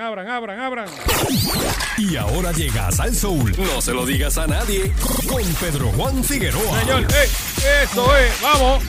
[0.00, 1.04] abran, abran, abran, abran.
[1.98, 3.54] Y ahora llegas al Soul.
[3.56, 4.92] No se lo digas a nadie.
[5.28, 6.80] Con Pedro Juan Figueroa.
[6.80, 7.28] Señor, ey,
[7.84, 8.82] eso es, vamos.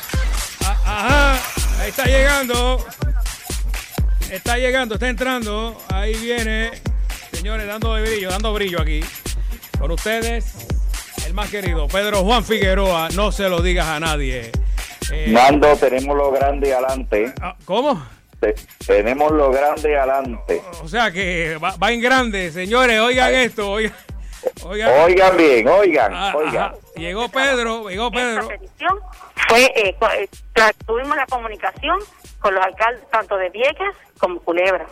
[0.65, 2.85] A- ajá, ahí está llegando.
[4.29, 5.81] Está llegando, está entrando.
[5.93, 6.71] Ahí viene.
[7.31, 9.01] Señores, dando de brillo, dando brillo aquí.
[9.79, 10.45] Con ustedes,
[11.25, 13.09] el más querido, Pedro Juan Figueroa.
[13.15, 14.51] No se lo digas a nadie.
[15.11, 17.33] Eh, Nando, tenemos lo grande adelante.
[17.41, 18.03] ah, ¿Cómo?
[18.39, 20.61] Te- tenemos lo grande adelante.
[20.83, 23.93] O sea que va, va en grande, señores, oigan esto, oigan.
[24.63, 26.55] Oigan, Oigan bien, oigan, Ah, oigan.
[26.57, 26.75] ajá.
[26.95, 28.41] Llegó Pedro, llegó Pedro.
[28.43, 28.99] Esta petición
[29.49, 30.29] fue, eh, eh,
[30.85, 31.99] tuvimos la comunicación
[32.39, 34.85] con los alcaldes tanto de Vieques como Culebra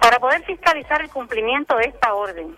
[0.00, 2.56] para poder fiscalizar el cumplimiento de esta orden.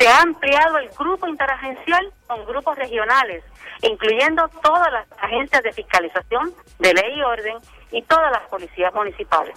[0.00, 3.44] Se ha ampliado el grupo interagencial con grupos regionales,
[3.82, 7.56] incluyendo todas las agencias de fiscalización de ley y orden
[7.90, 9.56] y todas las policías municipales.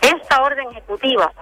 [0.00, 1.32] Esta orden ejecutiva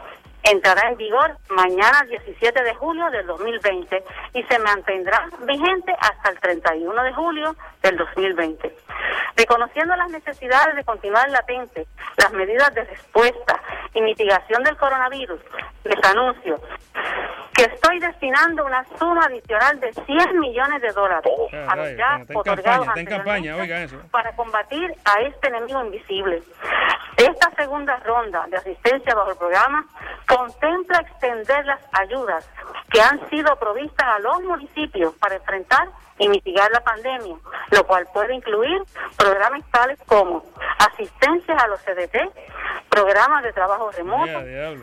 [0.43, 4.05] entrará en vigor mañana 17 de julio del 2020
[4.35, 8.77] y se mantendrá vigente hasta el 31 de julio del 2020.
[9.37, 13.61] Reconociendo las necesidades de continuar latente las medidas de respuesta
[13.93, 15.41] y mitigación del coronavirus,
[15.85, 16.61] les anuncio
[17.57, 22.21] que estoy destinando una suma adicional de 100 millones de dólares Ah, a los ya
[22.35, 23.97] otorgados campaña, está en campaña, anteriormente oiga eso.
[24.11, 26.43] para combatir a este enemigo invisible.
[27.17, 29.87] Esta segunda ronda de asistencia bajo el programa
[30.29, 32.47] contempla extender las ayudas
[32.91, 37.37] que han sido provistas a los municipios para enfrentar y mitigar la pandemia,
[37.71, 38.83] lo cual puede incluir
[39.17, 40.43] programas tales como
[40.79, 42.17] asistencia a los CDT,
[42.89, 44.39] programas de trabajo remoto,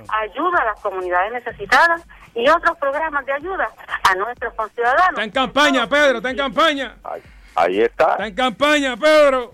[0.10, 2.04] ayuda a las comunidades necesitadas
[2.36, 3.70] y otros programas de ayuda
[4.04, 5.10] a nuestros conciudadanos.
[5.12, 6.96] Está en campaña, Pedro, está en campaña.
[7.04, 7.22] Ahí,
[7.56, 8.12] ahí está.
[8.12, 9.52] Está en campaña, Pedro.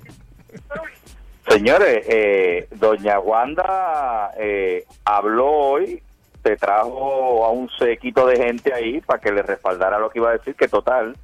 [1.48, 6.04] Señores, eh, doña Wanda eh, habló hoy,
[6.44, 10.30] te trajo a un sequito de gente ahí para que le respaldara lo que iba
[10.30, 11.16] a decir, que total,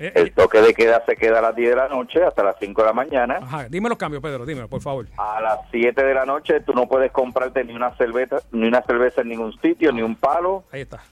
[0.00, 2.42] Eh, el eh, toque de queda se queda a las 10 de la noche hasta
[2.42, 3.38] las 5 de la mañana.
[3.42, 5.06] Ajá, dime los cambios, Pedro, dímelo, por favor.
[5.18, 8.80] A las 7 de la noche tú no puedes comprarte ni una cerveza, ni una
[8.82, 10.64] cerveza en ningún sitio, ni un palo.
[10.72, 11.02] Ahí está.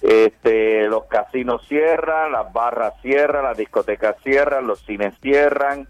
[0.00, 5.88] Este, los casinos cierran, las barras cierran, las discotecas cierran, los cines cierran.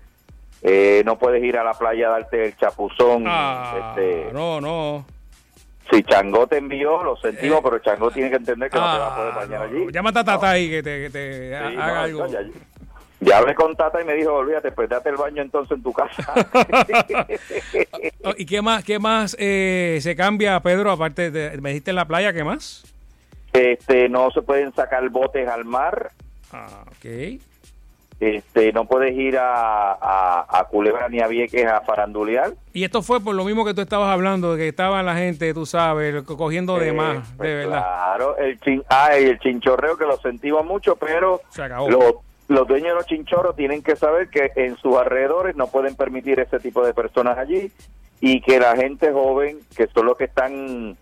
[0.63, 3.25] Eh, no puedes ir a la playa a darte el chapuzón.
[3.27, 5.05] Ah, este, no, no.
[5.91, 8.99] Si Changó te envió, lo sentimos, Eh, pero Changó tiene que entender que no te
[8.99, 9.87] va a poder Ah, bañar allí.
[9.93, 12.27] Llama a Tata ahí que te, que te Sí, ha- no, haga algo.
[12.27, 12.41] ya,
[13.21, 15.93] ya hablé con Tata y me dijo, olvídate, pues date el baño entonces en tu
[15.93, 16.35] casa.
[18.27, 20.91] Oh, ¿Y qué más, qué más eh, se cambia, Pedro?
[20.91, 22.85] Aparte de, me dijiste en la playa, ¿qué más?
[23.53, 26.11] este, no se pueden sacar botes al mar.
[26.53, 27.39] Ah, ok.
[28.21, 32.53] Este, no puedes ir a, a, a Culebra ni a Vieques a farandulear.
[32.73, 35.53] Y esto fue por lo mismo que tú estabas hablando, de que estaba la gente,
[35.53, 37.81] tú sabes, co- cogiendo de Eh, más, pues de verdad.
[37.83, 41.91] Claro, el, chin, ah, el chinchorreo que lo sentimos mucho, pero Se acabó.
[41.91, 42.15] los,
[42.49, 46.41] los dueños de los chinchorros tienen que saber que en sus alrededores no pueden permitir
[46.41, 47.73] ese tipo de personas allí
[48.21, 50.97] y que la gente joven, que son los que están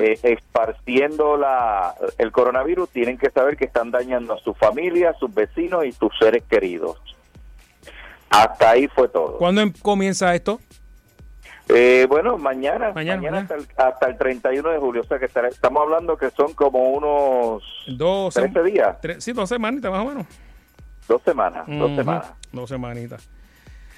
[0.00, 5.14] eh, esparciendo la, el coronavirus, tienen que saber que están dañando a su familia, a
[5.14, 6.98] sus vecinos y sus seres queridos.
[8.30, 9.38] Hasta ahí fue todo.
[9.38, 10.60] ¿Cuándo em- comienza esto?
[11.68, 13.38] Eh, bueno, mañana, Mañana, mañana, mañana.
[13.40, 16.52] hasta, el, hasta el 31 de julio, o sea que estará- estamos hablando que son
[16.54, 20.26] como unos Dos, 13 días, tres- sí, dos semanitas más o menos.
[21.08, 22.32] Dos semanas, dos semanas.
[22.52, 23.28] Dos semanitas.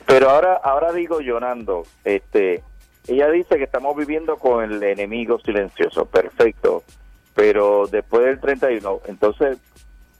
[0.06, 2.62] Pero ahora, ahora digo yo, Nando, este,
[3.06, 6.82] ella dice que estamos viviendo con el enemigo silencioso, perfecto,
[7.34, 9.58] pero después del 31, entonces,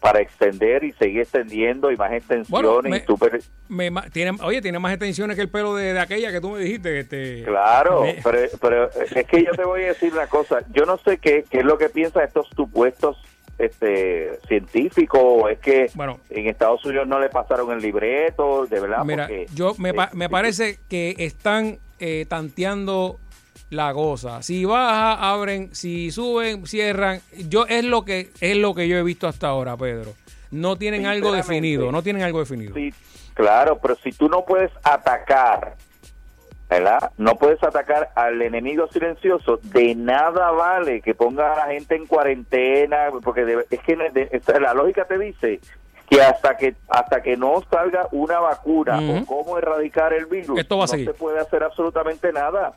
[0.01, 3.41] para extender y seguir extendiendo y más extensiones Bueno, me- y super...
[3.69, 6.61] Me tiene, oye, tiene más extensiones que el pelo de, de aquella que tú me
[6.61, 7.01] dijiste.
[7.01, 10.85] Este, Claro, me- pero, pero es que yo te voy a decir una cosa, yo
[10.85, 13.17] no sé qué, qué es lo que piensan estos supuestos
[13.59, 16.21] este científicos, o es que Bueno.
[16.31, 20.05] en Estados Unidos no le pasaron el libreto, de verdad, Mira, porque, yo me, pa-
[20.13, 23.19] eh, me parece que están eh, tanteando
[23.71, 24.43] la cosa.
[24.43, 27.21] Si baja, abren, si suben, cierran.
[27.49, 30.13] Yo es lo que es lo que yo he visto hasta ahora, Pedro.
[30.51, 32.73] No tienen algo definido, no tienen algo definido.
[32.75, 32.95] Sí,
[33.35, 35.77] claro, pero si tú no puedes atacar,
[36.79, 37.11] ¿verdad?
[37.19, 42.07] No puedes atacar al enemigo silencioso, de nada vale que pongas a la gente en
[42.07, 45.61] cuarentena, porque de- es que de- la lógica te dice
[46.09, 50.77] que hasta que hasta que no salga una vacuna o cómo erradicar el virus, Esto
[50.79, 51.07] va a no seguir.
[51.07, 52.73] se puede hacer absolutamente nada.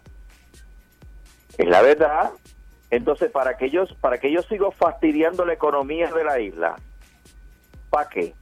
[1.57, 2.31] Es la verdad.
[2.89, 6.75] Entonces, para que ellos, para que yo sigo fastidiando la economía de la isla,
[7.89, 8.33] ¿para qué?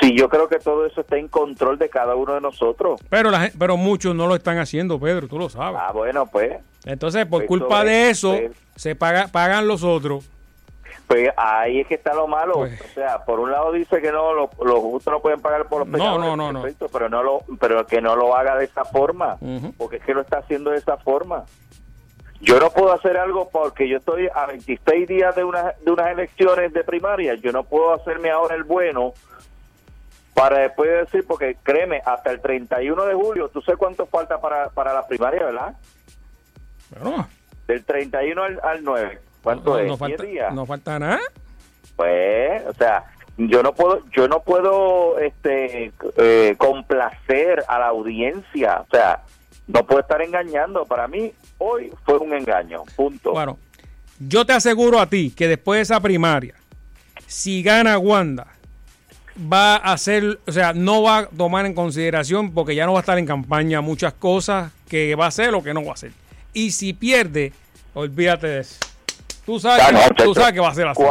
[0.00, 3.00] Si yo creo que todo eso está en control de cada uno de nosotros.
[3.08, 5.80] Pero, la, pero muchos no lo están haciendo, Pedro, tú lo sabes.
[5.82, 6.58] Ah, bueno, pues.
[6.84, 8.36] Entonces, por culpa de eso,
[8.76, 10.28] se paga, pagan los otros.
[11.06, 12.54] Pues ahí es que está lo malo.
[12.54, 12.80] Pues.
[12.80, 15.88] o sea, por un lado dice que no, los, justos no pueden pagar por los
[15.88, 16.20] pecados.
[16.20, 16.62] No, no, no,
[16.92, 19.38] Pero, no lo, pero que no lo haga de esa forma.
[19.78, 21.44] Porque es que lo está haciendo de esa forma.
[22.40, 26.08] Yo no puedo hacer algo porque yo estoy a 26 días de, una, de unas
[26.08, 27.34] elecciones de primaria.
[27.34, 29.14] Yo no puedo hacerme ahora el bueno
[30.38, 34.68] para después decir, porque créeme, hasta el 31 de julio, ¿tú sabes cuánto falta para,
[34.70, 35.74] para la primaria, verdad?
[37.66, 39.20] Del 31 al, al 9.
[39.42, 39.88] ¿Cuánto es?
[39.88, 40.54] No falta, días?
[40.54, 41.20] No falta nada.
[41.96, 43.04] Pues, o sea,
[43.36, 48.82] yo no puedo, yo no puedo, este, eh, complacer a la audiencia.
[48.82, 49.22] O sea,
[49.66, 50.84] no puedo estar engañando.
[50.86, 52.84] Para mí, hoy fue un engaño.
[52.96, 53.32] Punto.
[53.32, 53.58] Bueno,
[54.20, 56.54] yo te aseguro a ti que después de esa primaria,
[57.26, 58.57] si gana Wanda,
[59.40, 62.98] va a hacer, o sea, no va a tomar en consideración porque ya no va
[62.98, 65.94] a estar en campaña muchas cosas que va a hacer o que no va a
[65.94, 66.12] hacer.
[66.52, 67.52] Y si pierde,
[67.94, 68.76] olvídate de eso.
[69.44, 71.02] Tú sabes, que, tú sabes que va a ser así.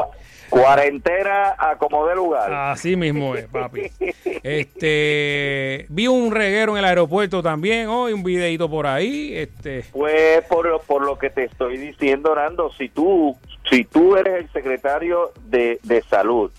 [0.50, 2.54] Cuarentena a como de lugar.
[2.54, 3.92] Así mismo es, papi.
[4.44, 9.36] Este, vi un reguero en el aeropuerto también hoy, un videito por ahí.
[9.36, 9.84] Este.
[9.92, 13.36] Pues por, por lo que te estoy diciendo, Nando, si tú,
[13.70, 16.52] si tú eres el secretario de, de salud,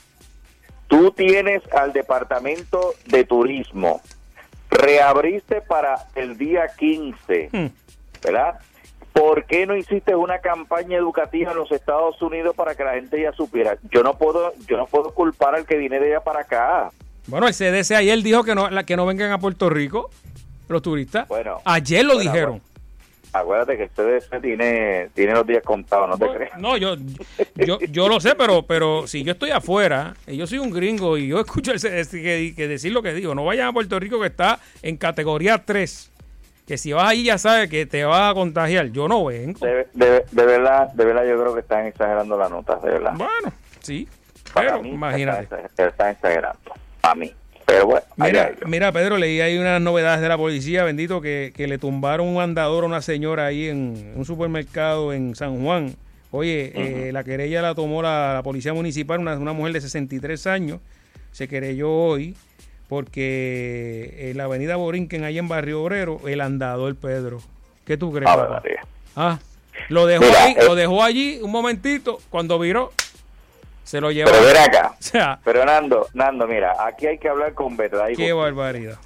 [0.99, 4.03] tú tienes al departamento de turismo,
[4.69, 7.67] reabriste para el día 15, hmm.
[8.23, 8.59] ¿verdad?
[9.13, 13.21] ¿Por qué no hiciste una campaña educativa en los Estados Unidos para que la gente
[13.21, 13.79] ya supiera?
[13.91, 16.91] Yo no puedo, yo no puedo culpar al que viene de allá para acá.
[17.29, 20.11] Bueno, el CDC ayer dijo que no, que no vengan a Puerto Rico
[20.69, 21.29] los turistas.
[21.29, 22.61] Bueno, ayer lo dijeron.
[23.33, 26.57] Acuérdate que el CDC tiene, tiene los días contados, ¿no te crees?
[26.59, 26.97] No, yo,
[27.55, 31.17] yo, yo lo sé, pero, pero si yo estoy afuera, y yo soy un gringo
[31.19, 33.99] y yo escucho el CDC que, que decir lo que digo, no vayan a Puerto
[33.99, 36.13] Rico que está en categoría 3
[36.69, 38.89] que si vas ahí ya sabes que te vas a contagiar.
[38.89, 39.59] Yo no vengo.
[39.59, 43.15] De, de, verdad, de verdad yo creo que están exagerando las notas, de verdad.
[43.17, 44.07] Bueno, sí.
[44.53, 45.49] pero imagínate.
[45.79, 46.75] Están, exagerando.
[47.01, 47.33] A mí.
[47.69, 48.07] Pero bueno.
[48.17, 52.27] Mira, mira, Pedro, leí ahí unas novedades de la policía, bendito, que, que le tumbaron
[52.27, 55.95] un andador a una señora ahí en un supermercado en San Juan.
[56.31, 60.81] Oye, eh, la querella la tomó la, policía municipal, una, una mujer de 63 años,
[61.31, 62.35] se querelló hoy
[62.89, 67.39] porque en la avenida Borinquen, ahí en Barrio Obrero, el andador Pedro.
[67.85, 68.31] ¿Qué tú crees?
[69.15, 69.39] Ah,
[69.91, 72.93] lo dejó ahí, lo eh, dejó allí un momentito, cuando viró,
[73.89, 74.31] se lo llevó.
[74.31, 75.41] Pero ver acá.
[75.45, 78.09] pero Nando, Nando, mira, aquí hay que hablar con verdad.
[78.15, 78.99] Qué barbaridad.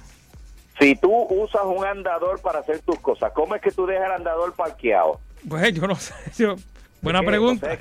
[0.77, 4.11] Si tú usas un andador para hacer tus cosas, ¿cómo es que tú dejas el
[4.11, 5.21] andador parqueado?
[5.47, 6.13] Pues yo no sé.
[7.01, 7.77] buena pregunta.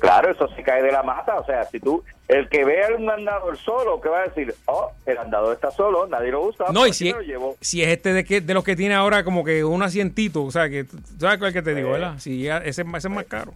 [0.00, 1.36] Claro, eso se cae de la mata.
[1.36, 4.92] O sea, si tú, el que vea un andador solo, que va a decir, oh,
[5.06, 6.66] el andador está solo, nadie lo usa.
[6.74, 7.14] No, y si,
[7.62, 10.50] si es este de, que, de los que tiene ahora como que un asientito, o
[10.50, 10.84] sea, que,
[11.18, 11.92] ¿sabes cuál que te digo, eh.
[11.92, 12.18] verdad?
[12.18, 13.54] Si ese, ese es más caro.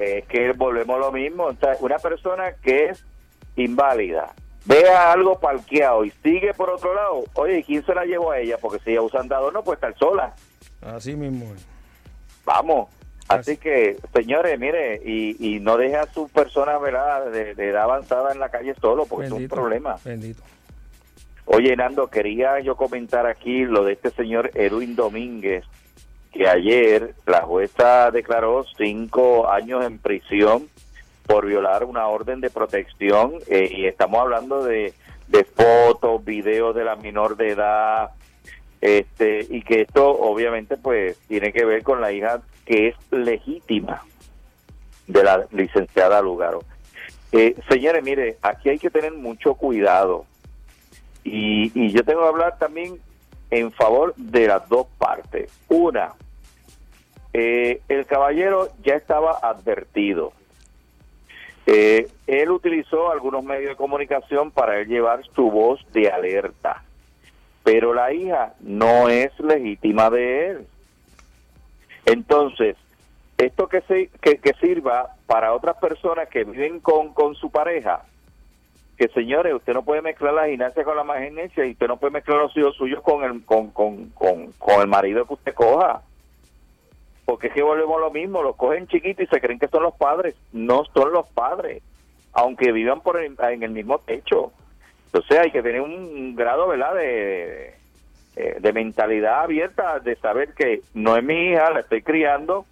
[0.00, 1.44] Es que volvemos a lo mismo.
[1.44, 3.04] O sea, una persona que es
[3.56, 4.32] inválida,
[4.64, 8.38] vea algo parqueado y sigue por otro lado, oye, ¿y quién se la llevó a
[8.38, 8.56] ella?
[8.58, 10.34] Porque si ella usa andador no puede estar sola.
[10.80, 11.54] Así mismo.
[12.44, 12.88] Vamos,
[13.30, 17.30] Así que, señores, mire, y, y no deje a sus personas ¿verdad?
[17.30, 19.96] De, edad avanzada en la calle solo, porque es un problema.
[20.04, 20.42] Bendito.
[21.44, 25.64] Oye, Nando, quería yo comentar aquí lo de este señor Edwin Domínguez,
[26.32, 30.68] que ayer la jueza declaró cinco años en prisión
[31.26, 34.94] por violar una orden de protección, eh, y estamos hablando de,
[35.28, 38.10] de fotos, videos de la menor de edad,
[38.80, 44.02] este y que esto obviamente pues tiene que ver con la hija que es legítima
[45.06, 46.60] de la licenciada Lugaro.
[47.32, 50.24] Eh, señores, mire, aquí hay que tener mucho cuidado
[51.22, 52.98] y, y yo tengo que hablar también
[53.50, 55.52] en favor de las dos partes.
[55.68, 56.12] Una,
[57.32, 60.32] eh, el caballero ya estaba advertido.
[61.66, 66.82] Eh, él utilizó algunos medios de comunicación para él llevar su voz de alerta,
[67.62, 70.66] pero la hija no es legítima de él.
[72.06, 72.76] Entonces,
[73.38, 78.02] esto que, se, que, sirva para otras personas que viven con, con su pareja,
[79.00, 82.12] que señores, usted no puede mezclar la gimnasia con la imagencia y usted no puede
[82.12, 86.02] mezclar los hijos suyos con el, con, con, con, el marido que usted coja.
[87.24, 89.84] Porque es que volvemos a lo mismo, los cogen chiquitos y se creen que son
[89.84, 90.34] los padres.
[90.52, 91.82] No son los padres,
[92.34, 94.52] aunque vivan por en el mismo techo.
[95.06, 97.74] Entonces hay que tener un grado, ¿verdad?, de,
[98.36, 102.66] eh, de mentalidad abierta, de saber que no es mi hija, la estoy criando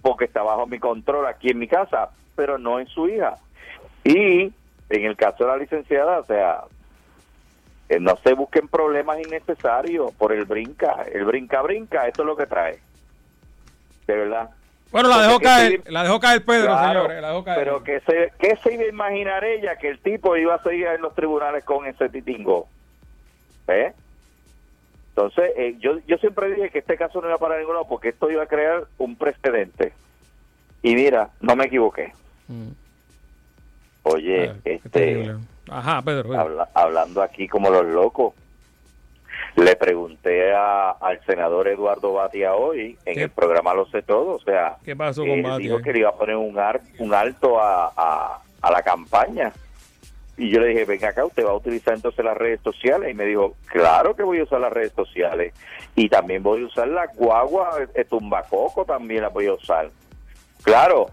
[0.00, 3.34] porque está bajo mi control aquí en mi casa, pero no es su hija.
[4.04, 4.54] Y
[4.90, 6.60] en el caso de la licenciada, o sea,
[7.88, 11.04] eh, no se busquen problemas innecesarios por el brinca.
[11.12, 12.78] El brinca brinca, esto es lo que trae.
[14.06, 14.50] De verdad.
[14.92, 17.58] Bueno, la dejó caer, se- la dejó caer Pedro, Claro, señores, la dejó caer.
[17.58, 20.86] Pero que se, ¿qué se iba a imaginar ella que el tipo iba a seguir
[20.86, 22.68] en los tribunales con ese titingo?
[23.68, 23.92] ¿Eh?
[25.10, 28.10] Entonces, eh, yo, yo siempre dije que este caso no iba para ningún lado porque
[28.10, 29.92] esto iba a crear un precedente.
[30.82, 32.12] Y mira, no me equivoqué.
[32.48, 32.68] Mm.
[34.08, 35.34] Oye, Ah, este.
[35.68, 36.32] Ajá, Pedro.
[36.38, 38.34] Habla- hablando aquí como los locos,
[39.56, 43.22] le pregunté a- al senador Eduardo Batia hoy en ¿Qué?
[43.24, 45.58] el programa Lo sé todo, o sea, ¿Qué pasó con eh, Batia?
[45.58, 49.52] dijo que le iba a poner un, ar- un alto a, a- a la campaña.
[50.38, 53.10] Y yo le dije, venga acá, usted va a utilizar entonces las redes sociales.
[53.10, 55.52] Y me dijo, claro que voy a usar las redes sociales.
[55.96, 59.88] Y también voy a usar la guagua, eh, tumbacoco también la voy a usar.
[60.62, 61.06] Claro,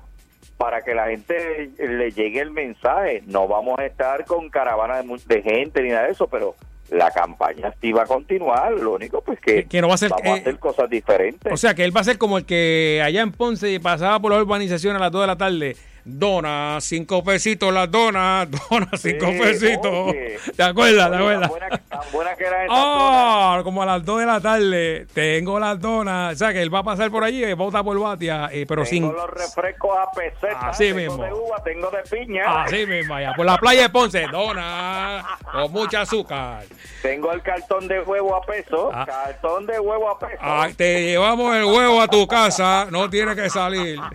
[0.63, 3.21] para que la gente le llegue el mensaje.
[3.27, 6.55] No vamos a estar con caravana de, de gente ni nada de eso, pero
[6.89, 8.71] la campaña sí va a continuar.
[8.71, 10.89] Lo único pues que, Que- que no va a ser- vamos a eh, hacer cosas
[10.89, 11.51] diferentes.
[11.51, 14.31] O sea, que él va a ser como el que allá en Ponce pasaba por
[14.31, 15.75] la urbanización a las 2 de la tarde.
[16.05, 19.91] Dona, cinco pesitos las donas, dona, cinco Sí, pesitos.
[19.93, 20.37] oye.
[20.55, 21.09] ¿Te acuerdas?
[21.09, 21.49] ¿Te Oye, tan acuerdas?
[21.49, 22.65] buena, tan buena que era.
[22.69, 26.33] Ah, como a las 2 de la tarde, tengo las donas.
[26.33, 28.89] O sea, que él va a pasar por allí vota por Batia, eh, pero Tengo
[28.89, 29.13] sin.
[29.13, 30.57] los refrescos a pesetas.
[30.61, 31.23] Así tengo mismo.
[31.23, 32.63] de uva, tengo de piña.
[32.63, 36.63] Así mismo, allá por la playa de Ponce, dona, con mucha azúcar.
[37.01, 38.91] Tengo el cartón de huevo a peso.
[38.93, 39.05] Ah.
[39.05, 40.37] Cartón de huevo a peso.
[40.41, 43.99] Ah, te llevamos el huevo a tu casa, no tiene que salir.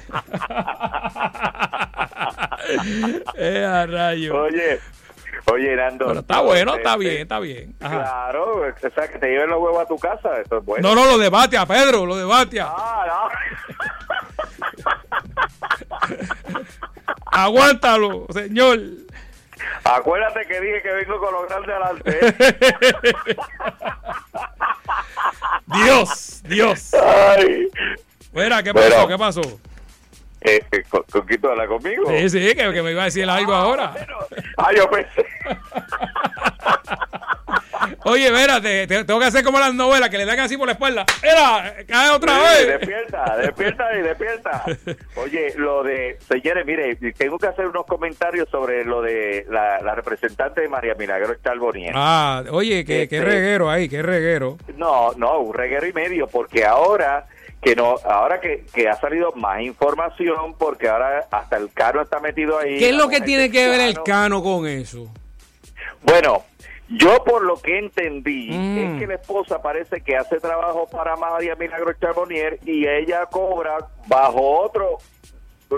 [3.36, 4.42] eh, a rayo.
[4.42, 4.80] Oye,
[5.52, 6.06] oye, Nando.
[6.06, 7.74] Pero está bueno, está este, bien, está bien.
[7.80, 7.96] Ajá.
[7.96, 10.88] Claro, o sea, que te lleven los huevos a tu casa, eso es bueno.
[10.88, 12.66] No, no, lo de Batia, Pedro, lo de Batia.
[12.68, 13.28] Ah,
[17.30, 18.78] Aguántalo, señor.
[19.84, 22.34] Acuérdate que dije que vengo con los grandes adelante.
[25.66, 26.94] Dios, Dios.
[26.94, 27.68] Ay.
[28.32, 28.88] Mira, ¿qué pasó?
[28.88, 29.42] Pero- ¿Qué pasó?
[30.40, 31.04] Eh, eh, ¿Con-
[31.50, 32.08] habla conmigo?
[32.10, 33.92] Sí, sí, que, que me iba a decir algo ahora.
[34.56, 35.26] Ah, yo pensé.
[38.04, 40.72] Oye, espérate, te- tengo que hacer como las novelas que le dan así por la
[40.72, 41.04] espalda.
[41.22, 41.74] ¡Era!
[41.86, 42.78] ¡Cae otra Sí, vez!
[42.78, 44.64] Despierta, despierta y despierta.
[45.16, 49.94] Oye, lo de, señores, mire, tengo que hacer unos comentarios sobre lo de la, la
[49.94, 51.92] representante de María Milagro Charbonier.
[51.94, 54.58] Ah, oye, qué, qué Este- reguero ahí, qué reguero.
[54.76, 57.26] No, no, un reguero y medio, porque ahora
[57.60, 62.20] que no, ahora que, que ha salido más información, porque ahora hasta el Cano está
[62.20, 62.78] metido ahí.
[62.78, 64.42] ¿Qué es lo que tiene que ver el Cano.
[64.42, 65.08] con eso?
[66.02, 66.44] Bueno,
[66.88, 68.78] yo por lo que entendí Mm.
[68.78, 73.76] es que la esposa parece que hace trabajo para María Milagro Charbonnier y ella cobra
[74.06, 74.98] bajo otro,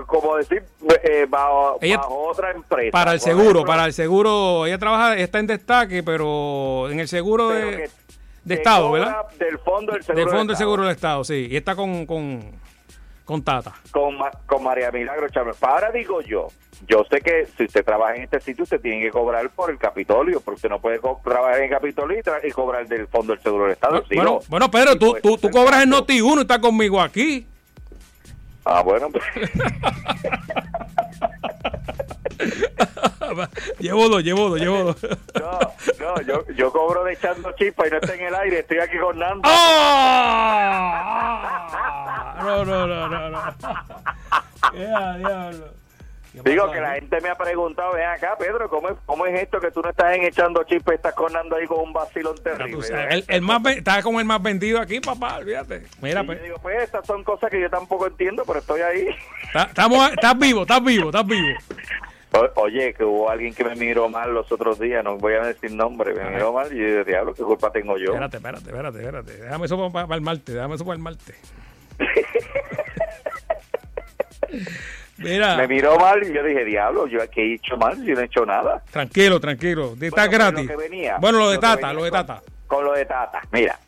[0.06, 0.62] como decir,
[1.02, 2.92] eh, bajo, Ella- bajo otra empresa.
[2.92, 7.08] Para el seguro, ejemplo, para el seguro, ella trabaja, está en destaque, pero en el
[7.08, 7.90] seguro de, que-
[8.50, 9.26] de Estado, ¿verdad?
[9.38, 10.24] Del fondo del seguro.
[10.24, 11.46] Del Fondo del Seguro del Estado, sí.
[11.50, 12.40] Y está con, con,
[13.24, 13.72] con Tata.
[13.90, 14.16] con,
[14.46, 15.56] con María Milagro Charbonnier.
[15.62, 16.48] Ahora digo yo,
[16.88, 19.78] yo sé que si usted trabaja en este sitio, usted tiene que cobrar por el
[19.78, 23.74] Capitolio, porque usted no puede trabajar en Capitolio y, cobrar del Fondo del Seguro del
[23.74, 24.04] Estado.
[24.08, 26.40] Si bueno, no- bueno, Pedro, si tú, tú, tú el cobras en Noti 1 y
[26.42, 27.46] estás conmigo aquí.
[28.64, 29.24] Ah, bueno, pues,
[33.78, 34.96] llevo dos, llevo dos, llevo dos.
[35.34, 35.69] no,
[36.00, 38.98] no, yo, yo cobro de echando chispa y no está en el aire, estoy aquí
[38.98, 39.42] con Nando.
[40.90, 42.36] ¡Ah!
[42.40, 43.40] No, no, no, no, no.
[44.74, 45.66] Ya, diablo.
[46.32, 49.42] ¿Qué Digo que la gente me ha preguntado, ven acá, Pedro, ¿cómo es, cómo es
[49.42, 51.92] esto que tú no estás en echando chispa y estás con Nando ahí con un
[51.92, 52.86] vacilón terrible?
[52.86, 55.82] sabes, El, el más, está como el más vendido aquí, papá, olvídate.
[56.00, 59.08] Mira, pues, digo, pues estas son cosas que yo tampoco entiendo, pero estoy ahí.
[59.42, 61.58] está- estamos, estás vivo, estás vivo, estás vivo.
[62.32, 65.40] O- oye, que hubo alguien que me miró mal los otros días, no voy a
[65.40, 68.12] decir nombre, me miró mal y yo dije, diablo, ¿qué culpa tengo yo?
[68.12, 69.36] Espérate, espérate, espérate, espérate.
[69.38, 71.36] Déjame eso para, el martes, déjame eso para el martes.
[75.18, 78.20] Mira, Me miró mal y yo dije, diablo, yo aquí he hecho mal, yo no
[78.20, 78.82] he hecho nada.
[78.90, 79.94] tranquilo, tranquilo.
[80.00, 80.66] Está Bueno, gratis.
[80.70, 82.42] lo que venía- bueno, lo de lo Tata, venía lo de con- Tata.
[82.66, 83.78] Con lo de Tata, mira,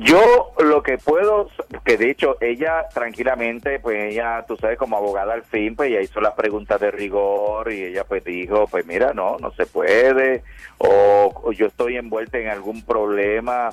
[0.00, 1.48] yo lo que puedo,
[1.84, 6.00] que de hecho ella tranquilamente, pues ella, tú sabes, como abogada al fin, pues ella
[6.00, 10.42] hizo las preguntas de rigor y ella pues dijo, pues mira, no, no se puede,
[10.78, 13.70] o, o yo estoy envuelta en algún problema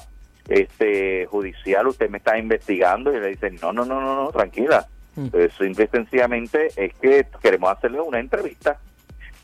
[0.49, 4.85] este judicial, usted me está investigando y le dicen, no, no, no, no, no, tranquila.
[5.15, 5.27] Mm.
[5.33, 8.77] Eh, simple y sencillamente es que queremos hacerle una entrevista.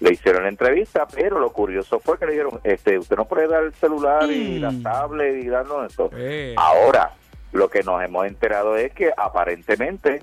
[0.03, 3.47] Le hicieron la entrevista, pero lo curioso fue que le dijeron, este, usted no puede
[3.47, 4.61] dar el celular y Mm.
[4.61, 6.09] la tablet y darnos esto.
[6.17, 6.53] Eh.
[6.57, 7.11] Ahora,
[7.53, 10.21] lo que nos hemos enterado es que aparentemente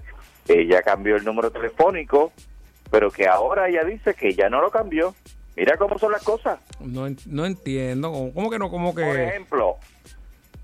[0.48, 2.30] ella cambió el número telefónico,
[2.90, 5.14] pero que ahora ella dice que ya no lo cambió.
[5.56, 6.58] Mira cómo son las cosas.
[6.80, 8.10] No, no entiendo.
[8.12, 8.70] ¿Cómo, cómo que no?
[8.70, 9.24] ¿Cómo Por que...?
[9.28, 9.76] ejemplo,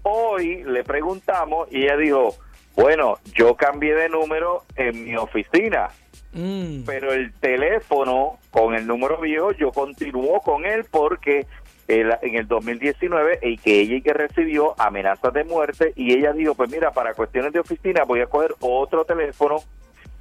[0.02, 2.34] hoy le preguntamos y ella dijo,
[2.74, 5.88] bueno, yo cambié de número en mi oficina,
[6.36, 6.84] Mm.
[6.84, 11.46] pero el teléfono con el número viejo yo continúo con él porque
[11.88, 16.54] en el 2019 y que ella y que recibió amenazas de muerte y ella dijo,
[16.54, 19.56] pues mira, para cuestiones de oficina voy a coger otro teléfono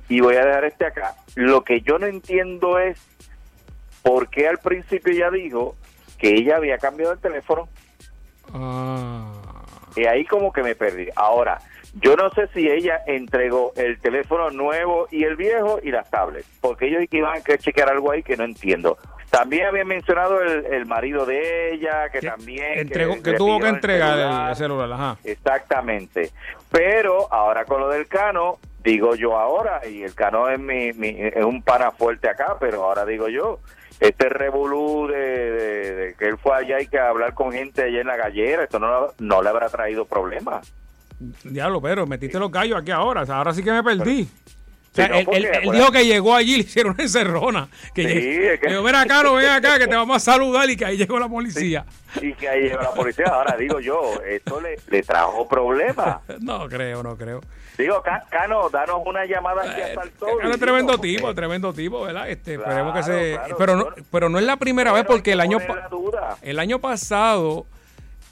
[0.08, 1.16] y voy a dejar este acá.
[1.36, 3.00] Lo que yo no entiendo es
[4.04, 5.76] por qué al principio ella dijo
[6.20, 7.68] que ella había cambiado el teléfono
[8.54, 9.26] Ah.
[9.96, 11.08] y ahí como que me perdí.
[11.16, 11.60] Ahora,
[11.96, 16.48] yo no sé si ella entregó el teléfono nuevo y el viejo y las tablets,
[16.62, 18.98] porque ellos iban a chequear algo ahí que no entiendo.
[19.30, 22.80] También había mencionado el, el marido de ella, que, Que también...
[22.80, 24.50] entregó, que tuvo que entregar el, celular.
[24.52, 25.18] el celular, ajá.
[25.24, 26.32] Exactamente.
[26.72, 31.18] Pero ahora con lo del Cano, digo yo ahora, y el Cano es, mi, mi-
[31.20, 33.60] es un pana fuerte acá, pero ahora digo yo,
[34.00, 38.02] este revolú de, de- de que él fue allá y que hablar con gente allá
[38.02, 40.72] en la gallera, esto no, no le habrá traído problemas.
[41.44, 43.22] Diablo, Pedro, metiste los gallos aquí ahora.
[43.22, 44.24] O sea, ahora sí que me perdí.
[44.24, 47.68] O sea, Sí, no, él, dijo que llegó allí y le hicieron una encerrona.
[47.94, 50.20] Que Sí, lleg- es que- Dijo, ven acá, no ven acá, que te vamos a
[50.20, 51.86] saludar y que ahí llegó la policía.
[52.22, 53.26] Y que ahí llegó la policía.
[53.28, 56.20] Ahora digo yo, esto le, le trajo problemas.
[56.40, 57.42] No creo, no creo.
[57.78, 62.30] Digo, Ca- Cano, danos una llamada aquí Eh, tremendo digo, porque- tipo, tremendo tipo, ¿verdad?
[62.30, 63.32] Este, Claro, esperemos que se.
[63.34, 65.58] claro, pero, no, pero no es la primera vez porque el año,
[66.42, 67.66] el año pasado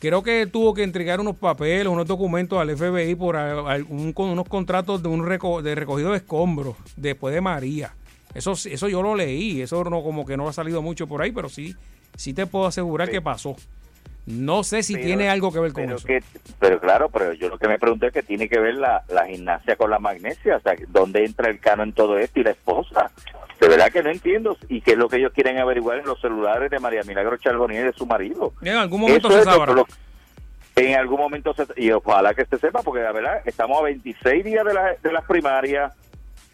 [0.09, 4.47] creo que tuvo que entregar unos papeles, unos documentos al FBI por algún- con unos
[4.49, 7.95] contratos de un reco- de recogido de escombros después de María.
[8.35, 11.31] Eso, eso yo lo leí, eso no como que no ha salido mucho por ahí,
[11.31, 11.73] pero sí,
[12.17, 13.13] sí te puedo asegurar Sí.
[13.13, 13.55] que pasó.
[14.25, 16.07] No sé si Pero- tiene algo que ver con pero eso.
[16.07, 16.23] que-
[16.59, 19.25] pero claro, pero yo lo que me pregunto es que tiene que ver la, la
[19.25, 22.51] gimnasia con la magnesia, o sea, ¿dónde entra el cano en todo esto y la
[22.51, 23.11] esposa?
[23.59, 24.57] De verdad que no entiendo.
[24.69, 27.81] ¿Y qué es lo que ellos quieren averiguar en los celulares de María Milagro Charbonier
[27.83, 28.53] y de su marido?
[28.61, 29.73] En algún momento Eso se sabrá.
[29.73, 29.87] lo-
[30.75, 34.43] en algún momento se, y ojalá que se sepa, porque la verdad estamos a 26
[34.43, 35.93] días de, la- de las primarias.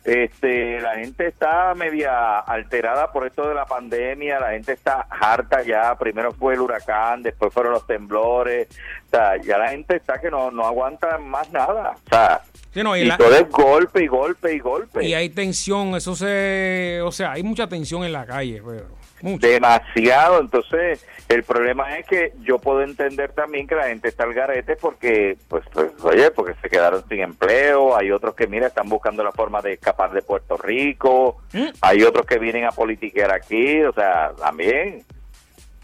[0.05, 5.61] Este, la gente está media alterada por esto de la pandemia, la gente está harta
[5.61, 8.67] ya, primero fue el huracán, después fueron los temblores,
[9.07, 12.83] o sea, ya la gente está que no, no aguanta más nada, o sea, Sí,
[12.83, 15.03] no, y y, la- todo es golpe y golpe y golpe.
[15.03, 17.01] Y hay tensión, eso se.
[17.03, 18.98] O sea, hay mucha tensión en la calle, Pedro.
[19.21, 20.39] Demasiado.
[20.39, 24.75] Entonces, el problema es que yo puedo entender también que la gente está al garete
[24.75, 27.95] porque, pues, pues, oye, porque se quedaron sin empleo.
[27.97, 31.41] Hay otros que, mira, están buscando la forma de escapar de Puerto Rico.
[31.53, 31.67] ¿Mm?
[31.81, 35.03] Hay otros que vienen a politiquear aquí, o sea, también.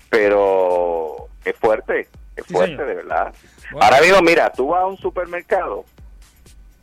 [0.09, 2.87] Pero es fuerte, es Sí, fuerte, señor.
[2.87, 3.33] de verdad.
[3.71, 3.85] Bueno.
[3.85, 5.83] Ahora mismo, mira, tú vas a un supermercado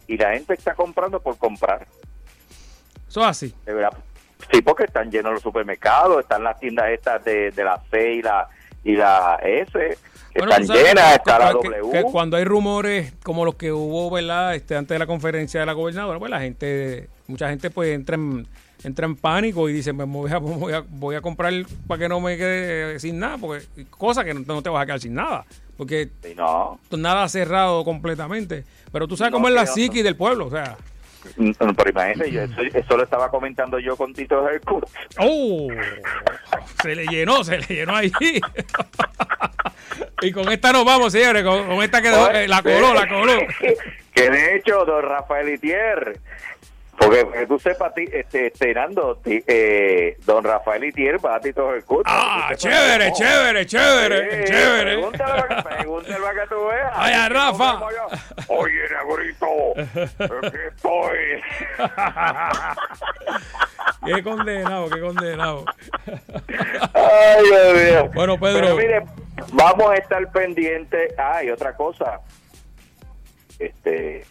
[0.07, 1.87] y la gente está comprando por comprar.
[3.09, 3.55] Eso es así.
[3.65, 3.93] De verdad.
[4.53, 8.23] Sí, porque están llenos los supermercados, están las tiendas estas de, de la C y
[8.23, 8.49] la,
[8.85, 9.73] y la S,
[10.35, 11.91] Bueno, están sabes llenas, está la que- W.
[11.93, 14.55] que cuando hay rumores como los que hubo, ¿verdad?
[14.55, 18.17] Este, antes de la conferencia de la gobernadora, pues la gente, mucha gente pues entra
[18.17, 18.47] en,
[18.85, 21.53] entra en pánico y dice, me voy a, voy a, voy a comprar
[21.87, 24.87] para que no me quede sin nada, porque cosa que no, no te vas a
[24.87, 25.47] quedar sin nada,
[25.79, 28.65] porque Sí, no, nada cerrado completamente.
[28.93, 30.77] Pero tú sabes No, cómo es la psiqui del pueblo, o sea.
[31.37, 34.85] Mm, pero imagínate, yo eso, eso lo estaba comentando yo con Tito Hercut.
[35.19, 35.69] ¡Oh!
[36.83, 38.13] Se le llenó, se le llenó ahí.
[40.23, 41.43] y con esta nos vamos, señores.
[41.45, 43.39] Con, con esta que dejó- eh, la coló, la coló.
[44.15, 46.19] que de hecho, don Rafael Itier,
[47.21, 51.75] porque que tú sepas, este, este, Nando, ti- eh, don Rafael Itier va a Tito
[51.75, 52.03] Hercut.
[52.07, 54.93] ¡Ah, Que tú sepas, chévere, chévere, chévere, Sí, chévere!
[54.95, 56.93] Pregúntale, para que- pregúntale que tú veas.
[56.95, 57.81] Ay, a Que Rafa.
[58.49, 59.47] Oye, negrito,
[60.19, 61.19] aquí estoy.
[64.05, 65.65] ¡Qué condenado, qué condenado!
[66.95, 68.11] Ay, Dios mío.
[68.15, 68.61] Bueno, Pedro.
[68.61, 69.03] Pero mire,
[69.53, 71.15] vamos a estar pendientes.
[71.19, 72.21] Ah, y otra cosa.
[73.59, 74.25] Este,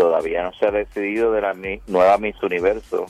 [0.00, 3.06] todavía no se ha decidido de la mi- nueva Miss Universo.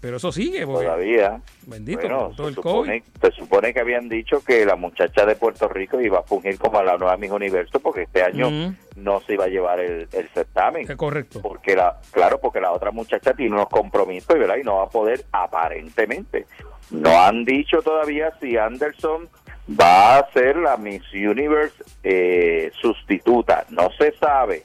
[0.00, 1.40] Pero eso sigue, porque, Todavía.
[1.66, 3.20] bendito, Bueno, todo se el supone, COVID.
[3.22, 6.80] se supone que habían dicho que la muchacha de Puerto Rico iba a fungir como
[6.82, 10.88] la nueva Miss Universo porque este año no se iba a llevar el, el certamen.
[10.88, 11.40] Es correcto.
[11.42, 14.56] porque la claro porque la otra muchacha tiene unos compromisos ¿verdad?
[14.60, 16.46] y no va a poder aparentemente
[16.90, 19.28] no han dicho todavía si Anderson
[19.68, 24.62] va a ser la Miss Universe eh, sustituta no se sabe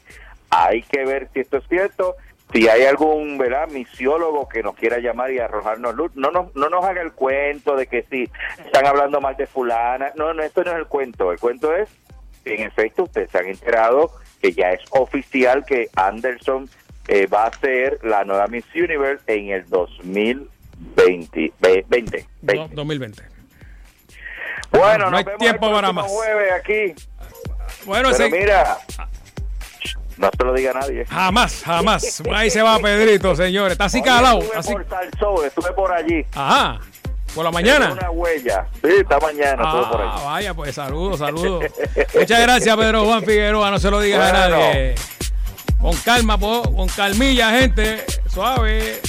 [0.52, 2.16] hay que ver si esto es cierto
[2.54, 6.70] si hay algún verdad misiólogo que nos quiera llamar y arrojarnos luz no nos no
[6.70, 8.30] nos haga el cuento de que si
[8.66, 11.90] están hablando mal de fulana no no esto no es el cuento el cuento es
[12.46, 14.12] en efecto ustedes se han enterado
[14.42, 16.70] que ya es oficial que Anderson
[17.08, 19.66] eh, va a ser la nueva Miss Universe en el
[20.96, 22.76] 20, ve- 20, No, 20.
[22.76, 23.24] 2020.
[24.72, 26.08] Bueno, No nos hay vemos tiempo el para más.
[26.12, 26.94] jueves aquí.
[27.86, 28.78] Bueno, Pero mira,
[30.22, 31.06] no se lo diga a nadie.
[31.06, 32.22] jamás, jamás.
[32.34, 33.74] Ahí se va Pedrito, señores.
[33.74, 34.40] Está así calado.
[34.40, 34.72] Estuve Así.
[34.74, 36.26] por Salsó, estuve por allí.
[36.36, 36.80] Ajá.
[37.36, 37.94] Por la mañana.
[37.94, 38.68] Una huella.
[38.84, 40.26] Sí, esta mañana estuve por Ah, allí.
[40.26, 41.64] vaya, pues saludos, saludos.
[42.18, 43.72] Muchas gracias, Pedro Juan Figueroa.
[43.72, 44.96] No se lo digas a nadie.
[45.82, 48.06] Con calma, po, con calmilla, gente.
[48.28, 49.00] Suave.